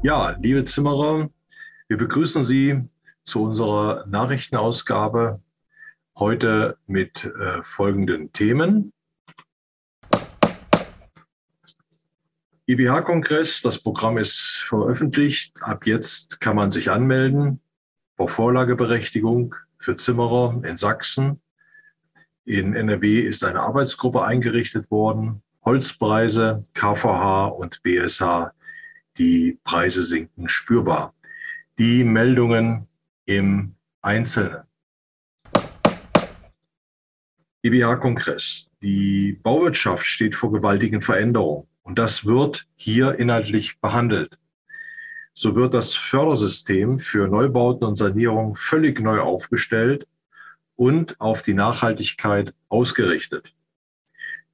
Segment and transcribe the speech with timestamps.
[0.00, 1.28] Ja, liebe Zimmerer,
[1.88, 2.84] wir begrüßen Sie
[3.24, 5.42] zu unserer Nachrichtenausgabe
[6.16, 8.92] heute mit äh, folgenden Themen.
[12.68, 15.60] IBH-Kongress, das Programm ist veröffentlicht.
[15.62, 17.60] Ab jetzt kann man sich anmelden.
[18.16, 21.40] Bauvorlageberechtigung für Zimmerer in Sachsen.
[22.44, 25.42] In NRW ist eine Arbeitsgruppe eingerichtet worden.
[25.64, 28.52] Holzpreise, KVH und BSH
[29.18, 31.14] die Preise sinken spürbar.
[31.78, 32.86] Die Meldungen
[33.26, 34.62] im Einzelnen.
[37.62, 38.70] IBH-Kongress.
[38.82, 44.38] Die Bauwirtschaft steht vor gewaltigen Veränderungen und das wird hier inhaltlich behandelt.
[45.34, 50.06] So wird das Fördersystem für Neubauten und Sanierung völlig neu aufgestellt
[50.76, 53.52] und auf die Nachhaltigkeit ausgerichtet.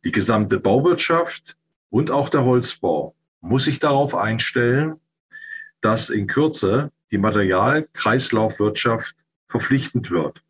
[0.05, 1.57] Die gesamte Bauwirtschaft
[1.91, 4.99] und auch der Holzbau muss sich darauf einstellen,
[5.83, 9.15] dass in Kürze die Materialkreislaufwirtschaft
[9.49, 10.43] verpflichtend wird.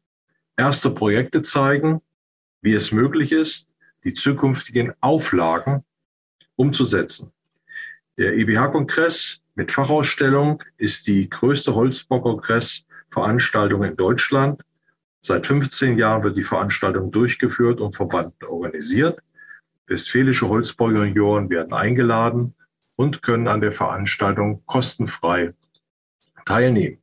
[0.57, 2.01] Erste Projekte zeigen,
[2.63, 3.67] wie es möglich ist,
[4.05, 5.83] die zukünftigen Auflagen
[6.55, 7.33] umzusetzen.
[8.17, 14.63] Der EBH-Kongress mit Fachausstellung ist die größte Holzbaukongress-Veranstaltung in Deutschland.
[15.21, 19.19] Seit 15 Jahren wird die Veranstaltung durchgeführt und Verband organisiert.
[19.89, 22.55] Westfälische Holzbau-Junioren werden eingeladen
[22.97, 25.55] und können an der Veranstaltung kostenfrei
[26.45, 26.99] teilnehmen.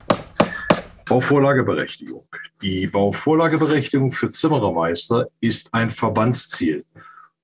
[1.06, 2.26] Bauvorlageberechtigung.
[2.62, 6.86] Die Bauvorlageberechtigung für Zimmerermeister ist ein Verbandsziel.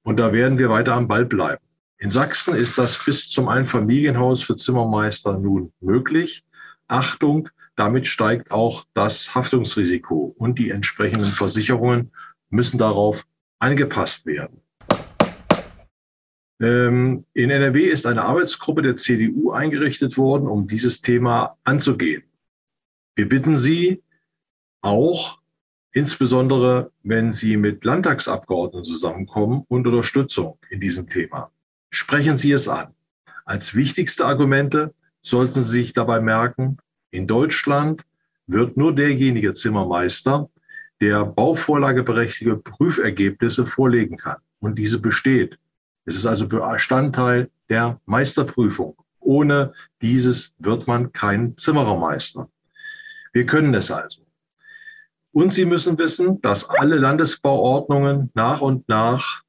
[0.03, 1.61] Und da werden wir weiter am Ball bleiben.
[1.97, 6.45] In Sachsen ist das bis zum Einfamilienhaus für Zimmermeister nun möglich.
[6.87, 12.11] Achtung, damit steigt auch das Haftungsrisiko und die entsprechenden Versicherungen
[12.49, 13.25] müssen darauf
[13.59, 14.61] angepasst werden.
[16.59, 22.23] Ähm, in NRW ist eine Arbeitsgruppe der CDU eingerichtet worden, um dieses Thema anzugehen.
[23.15, 24.01] Wir bitten Sie
[24.81, 25.39] auch,
[25.91, 31.51] insbesondere wenn Sie mit Landtagsabgeordneten zusammenkommen, und Unterstützung in diesem Thema.
[31.89, 32.93] Sprechen Sie es an.
[33.45, 36.77] Als wichtigste Argumente sollten Sie sich dabei merken,
[37.11, 38.03] in Deutschland
[38.47, 40.49] wird nur derjenige Zimmermeister,
[41.01, 45.57] der bauvorlageberechtigte Prüfergebnisse vorlegen kann und diese besteht.
[46.07, 48.95] Es ist also Bestandteil der Meisterprüfung.
[49.19, 52.49] Ohne dieses wird man kein Zimmerermeister.
[53.33, 54.25] Wir können es also.
[55.33, 59.43] Und Sie müssen wissen, dass alle Landesbauordnungen nach und nach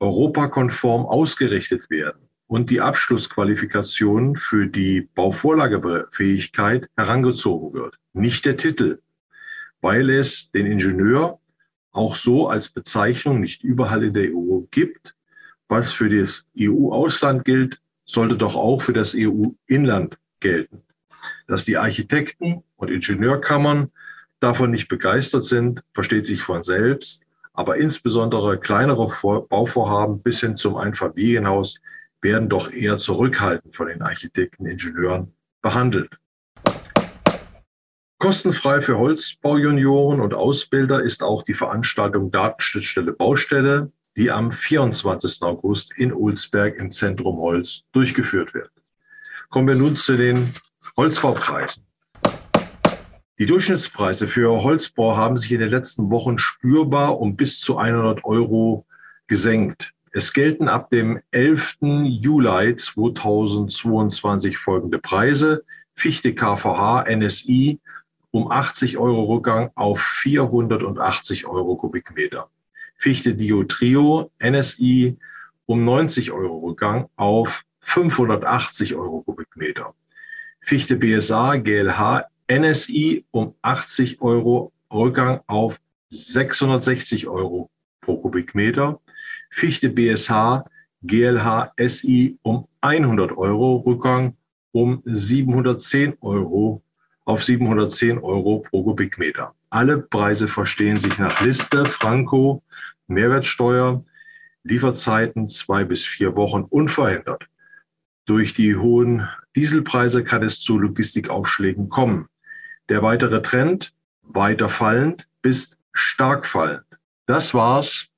[0.00, 7.96] europakonform ausgerichtet werden und die Abschlussqualifikation für die Bauvorlagefähigkeit herangezogen wird.
[8.14, 9.00] Nicht der Titel,
[9.80, 11.38] weil es den Ingenieur
[11.92, 15.15] auch so als Bezeichnung nicht überall in der EU gibt
[15.68, 20.82] was für das EU-Ausland gilt, sollte doch auch für das EU-Inland gelten.
[21.48, 23.90] Dass die Architekten und Ingenieurkammern
[24.40, 27.24] davon nicht begeistert sind, versteht sich von selbst.
[27.52, 29.06] Aber insbesondere kleinere
[29.48, 31.80] Bauvorhaben bis hin zum Einfamilienhaus
[32.20, 35.32] werden doch eher zurückhaltend von den Architekten, Ingenieuren
[35.62, 36.18] behandelt.
[38.18, 45.42] Kostenfrei für Holzbaujunioren und Ausbilder ist auch die Veranstaltung Datenschnittstelle Baustelle, die am 24.
[45.42, 48.70] August in Ulsberg im Zentrum Holz durchgeführt wird.
[49.50, 50.52] Kommen wir nun zu den
[50.96, 51.84] Holzbaupreisen.
[53.38, 58.24] Die Durchschnittspreise für Holzbau haben sich in den letzten Wochen spürbar um bis zu 100
[58.24, 58.86] Euro
[59.26, 59.92] gesenkt.
[60.12, 61.76] Es gelten ab dem 11.
[62.04, 65.64] Juli 2022 folgende Preise.
[65.94, 67.78] Fichte KVH NSI
[68.30, 72.48] um 80 Euro Rückgang auf 480 Euro Kubikmeter.
[72.96, 75.16] Fichte Diotrio NSI
[75.66, 79.94] um 90 Euro Rückgang auf 580 Euro Kubikmeter.
[80.60, 85.80] Fichte BSA GLH NSI um 80 Euro Rückgang auf
[86.10, 87.70] 660 Euro
[88.00, 89.00] pro Kubikmeter.
[89.50, 90.64] Fichte BSH
[91.02, 94.36] GLH SI um 100 Euro Rückgang
[94.72, 96.82] um 710 Euro
[97.24, 99.54] auf 710 Euro pro Kubikmeter.
[99.76, 102.62] Alle Preise verstehen sich nach Liste, Franco,
[103.08, 104.02] Mehrwertsteuer,
[104.62, 107.46] Lieferzeiten zwei bis vier Wochen unverändert.
[108.24, 112.30] Durch die hohen Dieselpreise kann es zu Logistikaufschlägen kommen.
[112.88, 113.92] Der weitere Trend,
[114.22, 116.86] weiter fallend bis stark fallend.
[117.26, 118.08] Das war's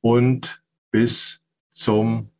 [0.00, 0.62] und
[0.92, 1.40] bis
[1.72, 2.30] zum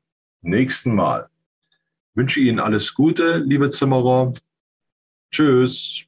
[0.42, 1.28] nächsten Mal.
[1.72, 4.32] Ich wünsche Ihnen alles Gute, liebe Zimmerer.
[5.32, 6.06] Tschüss.